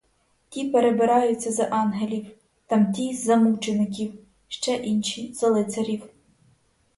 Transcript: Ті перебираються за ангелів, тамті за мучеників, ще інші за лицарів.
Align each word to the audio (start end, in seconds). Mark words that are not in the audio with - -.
Ті 0.49 0.69
перебираються 0.69 1.51
за 1.51 1.63
ангелів, 1.63 2.27
тамті 2.67 3.13
за 3.15 3.35
мучеників, 3.35 4.13
ще 4.47 4.75
інші 4.75 5.33
за 5.33 5.47
лицарів. 5.47 6.03